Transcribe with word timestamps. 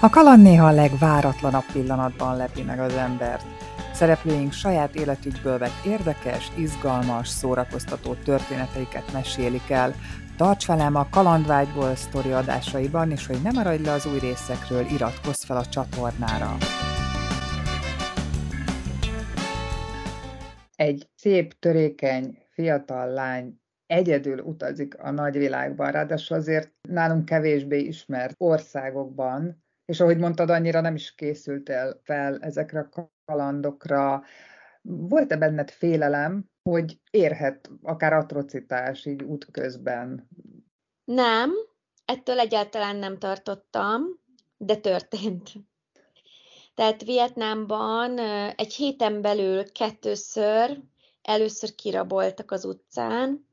A 0.00 0.10
kaland 0.10 0.42
néha 0.42 0.66
a 0.66 0.72
legváratlanabb 0.72 1.64
pillanatban 1.72 2.36
lepi 2.36 2.62
meg 2.62 2.80
az 2.80 2.92
embert. 2.94 3.44
Szereplőink 3.92 4.52
saját 4.52 4.94
életükből 4.94 5.58
vett 5.58 5.84
érdekes, 5.84 6.50
izgalmas, 6.56 7.28
szórakoztató 7.28 8.14
történeteiket 8.14 9.12
mesélik 9.12 9.70
el. 9.70 9.94
Tarts 10.36 10.66
velem 10.66 10.94
a 10.94 11.08
Kalandvágyból 11.10 11.94
sztori 11.94 12.32
adásaiban, 12.32 13.10
és 13.10 13.26
hogy 13.26 13.42
ne 13.42 13.50
maradj 13.50 13.82
le 13.82 13.92
az 13.92 14.06
új 14.06 14.18
részekről, 14.18 14.84
iratkozz 14.84 15.44
fel 15.44 15.56
a 15.56 15.66
csatornára. 15.66 16.56
Egy 20.74 21.08
szép, 21.14 21.58
törékeny, 21.58 22.38
fiatal 22.50 23.08
lány 23.08 23.60
egyedül 23.86 24.38
utazik 24.38 24.98
a 24.98 25.10
nagyvilágban, 25.10 25.90
ráadásul 25.90 26.36
azért 26.36 26.72
nálunk 26.88 27.24
kevésbé 27.24 27.78
ismert 27.78 28.34
országokban, 28.38 29.64
és 29.86 30.00
ahogy 30.00 30.18
mondtad, 30.18 30.50
annyira 30.50 30.80
nem 30.80 30.94
is 30.94 31.14
készültél 31.14 32.00
fel 32.02 32.38
ezekre 32.38 32.80
a 32.80 33.10
kalandokra. 33.24 34.22
Volt-e 34.82 35.36
benned 35.36 35.70
félelem, 35.70 36.50
hogy 36.62 37.00
érhet 37.10 37.70
akár 37.82 38.12
atrocitás 38.12 39.06
így 39.06 39.22
útközben? 39.22 40.28
Nem, 41.04 41.52
ettől 42.04 42.38
egyáltalán 42.38 42.96
nem 42.96 43.18
tartottam, 43.18 44.02
de 44.56 44.76
történt. 44.76 45.52
Tehát 46.74 47.04
Vietnámban 47.04 48.18
egy 48.56 48.74
héten 48.74 49.20
belül 49.20 49.72
kettőször, 49.72 50.80
először 51.22 51.74
kiraboltak 51.74 52.50
az 52.50 52.64
utcán, 52.64 53.46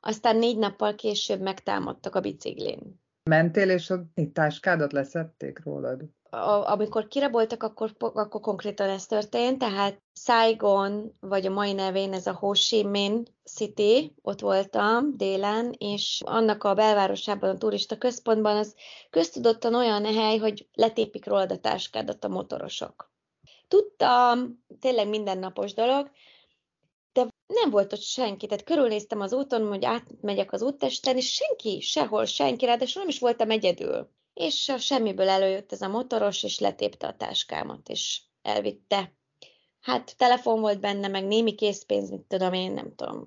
aztán 0.00 0.36
négy 0.36 0.58
nappal 0.58 0.94
később 0.94 1.40
megtámadtak 1.40 2.14
a 2.14 2.20
biciklin. 2.20 3.00
Mentél, 3.28 3.70
és 3.70 3.90
a 3.90 4.04
táskádat 4.32 4.92
leszették 4.92 5.64
rólad? 5.64 6.02
A, 6.30 6.70
amikor 6.70 7.08
kiraboltak, 7.08 7.62
akkor, 7.62 7.94
akkor 7.98 8.40
konkrétan 8.40 8.88
ez 8.88 9.06
történt, 9.06 9.58
tehát 9.58 10.02
Saigon, 10.12 11.16
vagy 11.20 11.46
a 11.46 11.50
mai 11.50 11.72
nevén 11.72 12.12
ez 12.12 12.26
a 12.26 12.32
Ho 12.32 12.52
Chi 12.52 12.84
Minh 12.84 13.26
City, 13.44 14.14
ott 14.22 14.40
voltam 14.40 15.16
délen, 15.16 15.74
és 15.78 16.22
annak 16.24 16.64
a 16.64 16.74
belvárosában, 16.74 17.50
a 17.50 17.58
turista 17.58 17.98
központban 17.98 18.56
az 18.56 18.74
köztudottan 19.10 19.74
olyan 19.74 20.04
hely, 20.04 20.38
hogy 20.38 20.68
letépik 20.72 21.26
rólad 21.26 21.52
a 21.52 21.58
táskádat 21.58 22.24
a 22.24 22.28
motorosok. 22.28 23.12
Tudtam, 23.68 24.64
tényleg 24.80 25.08
mindennapos 25.08 25.74
dolog, 25.74 26.10
de 27.24 27.28
nem 27.46 27.70
volt 27.70 27.92
ott 27.92 28.02
senki, 28.02 28.46
tehát 28.46 28.64
körülnéztem 28.64 29.20
az 29.20 29.32
úton, 29.32 29.66
hogy 29.66 29.84
átmegyek 29.84 30.52
az 30.52 30.62
úttesten, 30.62 31.16
és 31.16 31.32
senki, 31.32 31.80
sehol 31.80 32.24
senki, 32.24 32.64
ráadásul 32.64 33.00
nem 33.00 33.10
is 33.10 33.18
voltam 33.18 33.50
egyedül. 33.50 34.10
És 34.34 34.68
a 34.68 34.78
semmiből 34.78 35.28
előjött 35.28 35.72
ez 35.72 35.80
a 35.80 35.88
motoros, 35.88 36.42
és 36.42 36.58
letépte 36.58 37.06
a 37.06 37.16
táskámat, 37.16 37.88
és 37.88 38.22
elvitte. 38.42 39.12
Hát 39.80 40.16
telefon 40.16 40.60
volt 40.60 40.80
benne, 40.80 41.08
meg 41.08 41.26
némi 41.26 41.54
készpénz, 41.54 42.10
mit 42.10 42.20
tudom 42.20 42.52
én, 42.52 42.72
nem 42.72 42.94
tudom, 42.94 43.24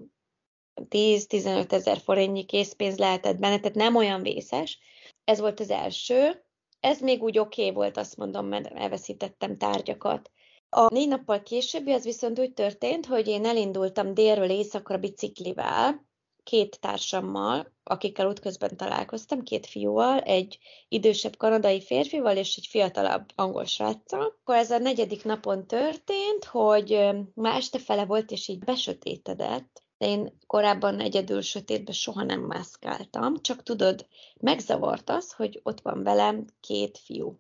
10-15 0.90 1.72
ezer 1.72 1.98
forintnyi 1.98 2.46
készpénz 2.46 2.98
lehetett 2.98 3.40
benne, 3.40 3.60
tehát 3.60 3.78
nem 3.78 3.96
olyan 3.96 4.22
vészes. 4.22 4.80
Ez 5.24 5.40
volt 5.40 5.60
az 5.60 5.70
első. 5.70 6.46
Ez 6.80 7.00
még 7.00 7.24
úgy 7.24 7.38
oké 7.38 7.62
okay 7.62 7.74
volt, 7.74 7.98
azt 7.98 8.18
mondom, 8.18 8.46
mert 8.46 8.74
elveszítettem 8.74 9.58
tárgyakat. 9.58 10.32
A 10.74 10.94
négy 10.94 11.08
nappal 11.08 11.42
későbbi 11.44 11.92
az 11.92 12.04
viszont 12.04 12.40
úgy 12.40 12.54
történt, 12.54 13.06
hogy 13.06 13.28
én 13.28 13.46
elindultam 13.46 14.14
délről 14.14 14.50
éjszakra 14.50 14.98
biciklivel, 14.98 16.06
két 16.44 16.80
társammal, 16.80 17.74
akikkel 17.84 18.28
útközben 18.28 18.78
találkoztam, 18.78 19.44
két 19.44 19.66
fiúval, 19.66 20.20
egy 20.20 20.58
idősebb 20.88 21.38
kanadai 21.38 21.82
férfival 21.82 22.38
és 22.38 22.56
egy 22.58 22.68
fiatalabb 22.70 23.26
angol 23.36 23.66
sráccal. 23.66 24.22
Akkor 24.22 24.56
ez 24.56 24.72
a 24.72 24.78
negyedik 24.78 25.24
napon 25.24 25.68
történt, 25.68 26.46
hogy 26.46 27.10
már 27.34 27.56
este 27.56 27.80
fele 27.80 28.06
volt, 28.06 28.32
és 28.32 28.48
így 28.48 28.60
besötétedett, 28.60 29.84
de 29.98 30.08
én 30.08 30.38
korábban 30.48 31.00
egyedül 31.00 31.42
sötétbe 31.42 31.92
soha 31.92 32.24
nem 32.24 32.42
mászkáltam, 32.42 33.42
csak 33.42 33.64
tudod, 33.64 34.08
megzavart 34.40 35.10
az, 35.10 35.32
hogy 35.32 35.60
ott 35.64 35.82
van 35.82 36.04
velem 36.04 36.46
két 36.60 36.98
fiú 36.98 37.40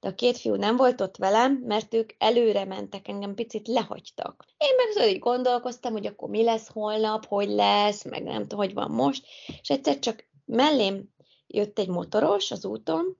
de 0.00 0.08
a 0.08 0.14
két 0.14 0.38
fiú 0.38 0.54
nem 0.54 0.76
volt 0.76 1.00
ott 1.00 1.16
velem, 1.16 1.52
mert 1.52 1.94
ők 1.94 2.10
előre 2.18 2.64
mentek, 2.64 3.08
engem 3.08 3.34
picit 3.34 3.68
lehagytak. 3.68 4.44
Én 4.58 4.74
meg 4.76 4.86
szóval 4.90 5.08
így 5.08 5.18
gondolkoztam, 5.18 5.92
hogy 5.92 6.06
akkor 6.06 6.28
mi 6.28 6.42
lesz 6.42 6.68
holnap, 6.68 7.26
hogy 7.26 7.48
lesz, 7.48 8.04
meg 8.04 8.22
nem 8.22 8.42
tudom, 8.42 8.58
hogy 8.58 8.74
van 8.74 8.90
most, 8.90 9.26
és 9.60 9.70
egyszer 9.70 9.98
csak 9.98 10.28
mellém 10.44 11.14
jött 11.46 11.78
egy 11.78 11.88
motoros 11.88 12.50
az 12.50 12.64
úton, 12.64 13.16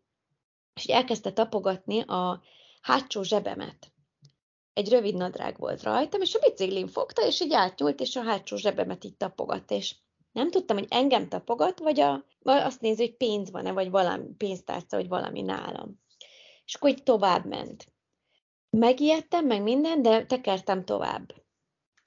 és 0.75 0.85
elkezdte 0.85 1.33
tapogatni 1.33 2.01
a 2.01 2.43
hátsó 2.81 3.23
zsebemet. 3.23 3.93
Egy 4.73 4.89
rövid 4.89 5.15
nadrág 5.15 5.59
volt 5.59 5.83
rajtam, 5.83 6.21
és 6.21 6.35
a 6.35 6.39
biciklin 6.39 6.87
fogta, 6.87 7.27
és 7.27 7.41
így 7.41 7.53
átnyúlt, 7.53 8.01
és 8.01 8.17
a 8.17 8.23
hátsó 8.23 8.57
zsebemet 8.57 9.05
így 9.05 9.17
tapogat, 9.17 9.71
és 9.71 9.95
nem 10.33 10.51
tudtam, 10.51 10.77
hogy 10.77 10.87
engem 10.91 11.29
tapogat, 11.29 11.79
vagy, 11.79 12.01
a, 12.01 12.25
vagy 12.43 12.61
azt 12.63 12.81
nézi, 12.81 13.03
hogy 13.03 13.17
pénz 13.17 13.51
van-e, 13.51 13.73
vagy 13.73 13.91
valami 13.91 14.25
pénztárca, 14.37 14.97
vagy 14.97 15.09
valami 15.09 15.43
nálam 15.43 16.01
és 16.69 16.75
akkor 16.75 16.91
így 16.91 17.03
tovább 17.03 17.45
ment. 17.45 17.93
Megijedtem, 18.71 19.47
meg 19.47 19.63
minden, 19.63 20.03
de 20.03 20.25
tekertem 20.27 20.85
tovább. 20.85 21.35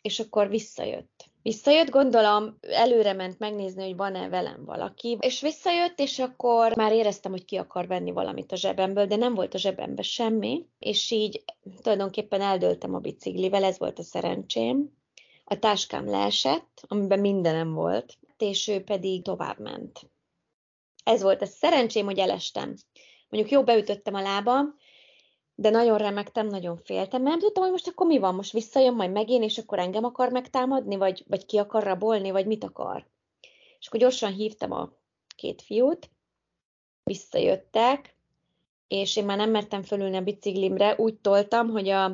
És 0.01 0.19
akkor 0.19 0.49
visszajött. 0.49 1.25
Visszajött, 1.41 1.89
gondolom, 1.89 2.57
előre 2.61 3.13
ment 3.13 3.39
megnézni, 3.39 3.83
hogy 3.83 3.95
van-e 3.95 4.29
velem 4.29 4.65
valaki, 4.65 5.17
és 5.19 5.41
visszajött, 5.41 5.99
és 5.99 6.19
akkor 6.19 6.75
már 6.75 6.91
éreztem, 6.91 7.31
hogy 7.31 7.45
ki 7.45 7.55
akar 7.55 7.87
venni 7.87 8.11
valamit 8.11 8.51
a 8.51 8.55
zsebemből, 8.55 9.05
de 9.05 9.15
nem 9.15 9.33
volt 9.33 9.53
a 9.53 9.57
zsebemben 9.57 10.03
semmi, 10.03 10.65
és 10.79 11.11
így 11.11 11.43
tulajdonképpen 11.81 12.41
eldöltem 12.41 12.95
a 12.95 12.99
biciklivel, 12.99 13.63
ez 13.63 13.77
volt 13.77 13.99
a 13.99 14.03
szerencsém. 14.03 14.89
A 15.43 15.59
táskám 15.59 16.09
leesett, 16.09 16.83
amiben 16.87 17.19
mindenem 17.19 17.73
volt, 17.73 18.17
és 18.37 18.67
ő 18.67 18.83
pedig 18.83 19.23
tovább 19.23 19.59
ment. 19.59 20.09
Ez 21.03 21.21
volt 21.21 21.41
a 21.41 21.45
szerencsém, 21.45 22.05
hogy 22.05 22.19
elestem. 22.19 22.75
Mondjuk 23.31 23.53
jó, 23.53 23.63
beütöttem 23.63 24.13
a 24.13 24.21
lábam, 24.21 24.75
de 25.55 25.69
nagyon 25.69 25.97
remektem, 25.97 26.47
nagyon 26.47 26.77
féltem, 26.77 27.21
mert 27.21 27.33
nem 27.33 27.39
tudtam, 27.39 27.63
hogy 27.63 27.71
most 27.71 27.87
akkor 27.87 28.07
mi 28.07 28.17
van, 28.17 28.35
most 28.35 28.51
visszajön 28.51 28.93
majd 28.93 29.11
megint, 29.11 29.43
és 29.43 29.57
akkor 29.57 29.79
engem 29.79 30.03
akar 30.03 30.31
megtámadni, 30.31 30.95
vagy, 30.95 31.23
vagy 31.27 31.45
ki 31.45 31.57
akar 31.57 31.83
rabolni, 31.83 32.31
vagy 32.31 32.45
mit 32.45 32.63
akar. 32.63 33.07
És 33.79 33.87
akkor 33.87 33.99
gyorsan 33.99 34.31
hívtam 34.31 34.71
a 34.71 34.89
két 35.35 35.61
fiút, 35.61 36.09
visszajöttek, 37.03 38.15
és 38.87 39.15
én 39.15 39.25
már 39.25 39.37
nem 39.37 39.49
mertem 39.49 39.83
fölülni 39.83 40.17
a 40.17 40.21
biciklimre, 40.21 40.95
úgy 40.97 41.19
toltam, 41.19 41.69
hogy 41.69 41.89
a, 41.89 42.05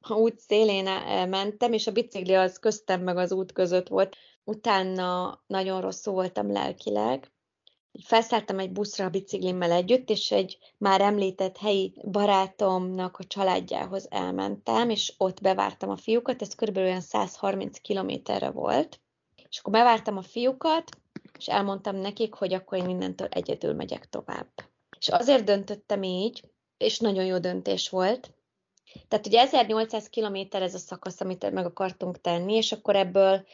a 0.00 0.14
út 0.14 0.38
szélén 0.38 0.84
mentem, 1.28 1.72
és 1.72 1.86
a 1.86 1.92
bicikli 1.92 2.34
az 2.34 2.58
köztem 2.58 3.02
meg 3.02 3.16
az 3.16 3.32
út 3.32 3.52
között 3.52 3.88
volt. 3.88 4.16
Utána 4.44 5.40
nagyon 5.46 5.80
rosszul 5.80 6.12
voltam 6.12 6.52
lelkileg, 6.52 7.32
felszálltam 8.04 8.58
egy 8.58 8.70
buszra 8.70 9.04
a 9.04 9.10
biciklimmel 9.10 9.72
együtt, 9.72 10.10
és 10.10 10.30
egy 10.30 10.58
már 10.78 11.00
említett 11.00 11.56
helyi 11.56 11.94
barátomnak 12.10 13.18
a 13.18 13.24
családjához 13.24 14.06
elmentem, 14.10 14.90
és 14.90 15.12
ott 15.16 15.40
bevártam 15.40 15.90
a 15.90 15.96
fiúkat, 15.96 16.42
ez 16.42 16.54
körülbelül 16.54 16.88
olyan 16.88 17.00
130 17.00 17.78
kilométerre 17.78 18.50
volt. 18.50 19.00
És 19.48 19.58
akkor 19.58 19.72
bevártam 19.72 20.16
a 20.16 20.22
fiúkat, 20.22 20.90
és 21.38 21.48
elmondtam 21.48 21.96
nekik, 21.96 22.34
hogy 22.34 22.54
akkor 22.54 22.78
én 22.78 22.88
innentől 22.88 23.28
egyedül 23.30 23.74
megyek 23.74 24.08
tovább. 24.08 24.48
És 24.98 25.08
azért 25.08 25.44
döntöttem 25.44 26.02
így, 26.02 26.42
és 26.76 26.98
nagyon 26.98 27.24
jó 27.24 27.38
döntés 27.38 27.88
volt. 27.88 28.32
Tehát 29.08 29.26
ugye 29.26 29.40
1800 29.40 30.08
kilométer 30.08 30.62
ez 30.62 30.74
a 30.74 30.78
szakasz, 30.78 31.20
amit 31.20 31.50
meg 31.50 31.64
akartunk 31.64 32.20
tenni, 32.20 32.54
és 32.54 32.72
akkor 32.72 32.96
ebből 32.96 33.46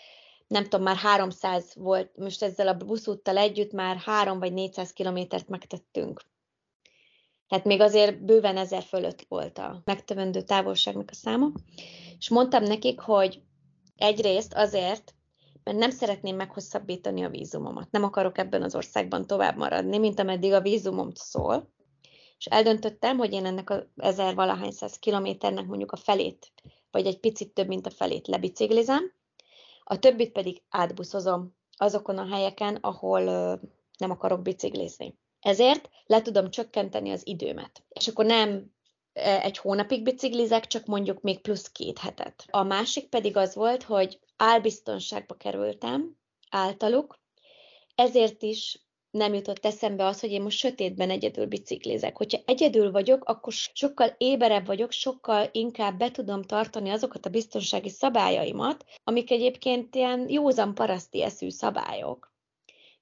nem 0.47 0.62
tudom, 0.62 0.82
már 0.82 0.97
300 0.97 1.75
volt, 1.75 2.16
most 2.16 2.43
ezzel 2.43 2.69
a 2.69 2.77
buszúttal 2.77 3.37
együtt 3.37 3.72
már 3.72 3.97
3 3.97 4.38
vagy 4.38 4.53
400 4.53 4.93
kilométert 4.93 5.49
megtettünk. 5.49 6.23
Tehát 7.49 7.64
még 7.64 7.81
azért 7.81 8.25
bőven 8.25 8.56
ezer 8.56 8.82
fölött 8.82 9.25
volt 9.29 9.58
a 9.58 9.82
megtövendő 9.85 10.43
távolságnak 10.43 11.11
a 11.11 11.14
száma. 11.14 11.52
És 12.19 12.29
mondtam 12.29 12.62
nekik, 12.62 13.00
hogy 13.00 13.43
egyrészt 13.96 14.55
azért, 14.55 15.14
mert 15.64 15.79
nem 15.79 15.91
szeretném 15.91 16.37
meghosszabbítani 16.37 17.25
a 17.25 17.29
vízumomat. 17.29 17.90
Nem 17.90 18.05
akarok 18.05 18.38
ebben 18.38 18.62
az 18.62 18.75
országban 18.75 19.26
tovább 19.26 19.56
maradni, 19.56 19.99
mint 19.99 20.19
ameddig 20.19 20.52
a 20.52 20.61
vízumom 20.61 21.11
szól. 21.14 21.73
És 22.38 22.47
eldöntöttem, 22.47 23.17
hogy 23.17 23.32
én 23.32 23.47
ennek 23.47 23.70
a 23.70 23.87
ezer 23.97 24.35
valahány 24.35 24.70
száz 24.70 24.99
kilométernek 24.99 25.67
mondjuk 25.67 25.93
a 25.93 25.97
felét, 25.97 26.52
vagy 26.90 27.06
egy 27.06 27.20
picit 27.20 27.52
több, 27.52 27.69
mint 27.69 27.87
a 27.87 27.90
felét 27.90 28.26
lebiciklizem, 28.26 29.12
a 29.85 29.99
többit 29.99 30.33
pedig 30.33 30.63
átbuszozom 30.69 31.57
azokon 31.77 32.19
a 32.19 32.35
helyeken, 32.35 32.75
ahol 32.75 33.23
nem 33.99 34.11
akarok 34.11 34.43
biciklizni. 34.43 35.19
Ezért 35.41 35.91
le 36.07 36.23
tudom 36.23 36.51
csökkenteni 36.51 37.11
az 37.11 37.27
időmet. 37.27 37.85
És 37.89 38.09
akkor 38.09 38.25
nem 38.25 38.73
egy 39.13 39.59
hónapig 39.59 40.03
biciklizek, 40.03 40.67
csak 40.67 40.87
mondjuk 40.87 41.21
még 41.21 41.41
plusz 41.41 41.71
két 41.71 41.99
hetet. 41.99 42.45
A 42.51 42.63
másik 42.63 43.09
pedig 43.09 43.37
az 43.37 43.55
volt, 43.55 43.83
hogy 43.83 44.19
álbiztonságba 44.37 45.35
kerültem 45.35 46.17
általuk, 46.51 47.21
ezért 47.95 48.43
is 48.43 48.84
nem 49.14 49.34
jutott 49.34 49.64
eszembe 49.64 50.05
az, 50.05 50.20
hogy 50.20 50.31
én 50.31 50.43
most 50.43 50.58
sötétben 50.58 51.11
egyedül 51.11 51.46
biciklézek. 51.46 52.16
Hogyha 52.16 52.40
egyedül 52.44 52.90
vagyok, 52.90 53.25
akkor 53.25 53.52
sokkal 53.52 54.14
éberebb 54.19 54.66
vagyok, 54.66 54.90
sokkal 54.90 55.49
inkább 55.52 55.99
be 55.99 56.11
tudom 56.11 56.43
tartani 56.43 56.90
azokat 56.90 57.26
a 57.26 57.31
biztonsági 57.31 57.88
szabályaimat, 57.88 58.84
amik 59.05 59.31
egyébként 59.31 59.94
ilyen 59.94 60.28
józan 60.28 60.75
paraszti 60.75 61.22
eszű 61.22 61.49
szabályok. 61.49 62.32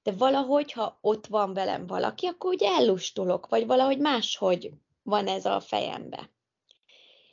De 0.03 0.13
valahogy, 0.13 0.73
ha 0.73 0.99
ott 1.01 1.27
van 1.27 1.53
velem 1.53 1.87
valaki, 1.87 2.27
akkor 2.27 2.53
ugye 2.55 2.69
ellustulok, 2.69 3.49
vagy 3.49 3.67
valahogy 3.67 3.99
máshogy 3.99 4.71
van 5.03 5.27
ez 5.27 5.45
a 5.45 5.61
fejembe. 5.61 6.31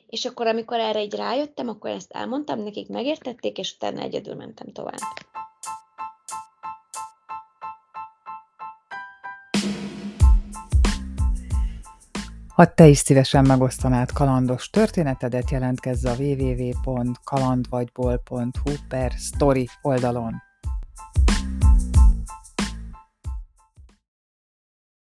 És 0.06 0.24
akkor, 0.24 0.46
amikor 0.46 0.78
erre 0.78 0.98
egy 0.98 1.14
rájöttem, 1.14 1.68
akkor 1.68 1.90
ezt 1.90 2.12
elmondtam, 2.12 2.60
nekik 2.62 2.88
megértették, 2.88 3.58
és 3.58 3.74
utána 3.74 4.00
egyedül 4.00 4.34
mentem 4.34 4.72
tovább. 4.72 5.29
Ha 12.60 12.74
te 12.74 12.86
is 12.86 12.98
szívesen 12.98 13.46
megosztanád 13.46 14.12
kalandos 14.12 14.70
történetedet, 14.70 15.50
jelentkezz 15.50 16.04
a 16.04 16.14
www.kalandvagyból.hu 16.18 18.72
per 18.88 19.12
story 19.12 19.68
oldalon. 19.82 20.49